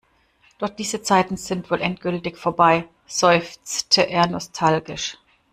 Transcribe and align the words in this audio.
Doch 0.57 0.69
diese 0.69 1.03
Zeiten 1.03 1.37
sind 1.37 1.69
wohl 1.69 1.79
endgültig 1.79 2.35
vorbei, 2.35 2.87
seufzte 3.05 4.01
er 4.09 4.25
nostalgisch. 4.25 5.19